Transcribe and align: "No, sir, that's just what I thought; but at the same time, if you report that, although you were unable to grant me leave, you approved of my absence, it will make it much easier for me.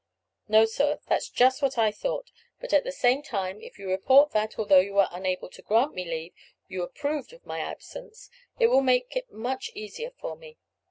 "No, 0.47 0.65
sir, 0.65 0.97
that's 1.05 1.29
just 1.29 1.61
what 1.61 1.77
I 1.77 1.91
thought; 1.91 2.31
but 2.59 2.73
at 2.73 2.83
the 2.83 2.91
same 2.91 3.21
time, 3.21 3.61
if 3.61 3.77
you 3.77 3.87
report 3.87 4.31
that, 4.31 4.57
although 4.57 4.79
you 4.79 4.95
were 4.95 5.07
unable 5.11 5.47
to 5.49 5.61
grant 5.61 5.93
me 5.93 6.05
leave, 6.05 6.33
you 6.67 6.81
approved 6.81 7.33
of 7.33 7.45
my 7.45 7.59
absence, 7.59 8.27
it 8.57 8.65
will 8.69 8.81
make 8.81 9.15
it 9.15 9.31
much 9.31 9.69
easier 9.75 10.09
for 10.09 10.35
me. 10.35 10.57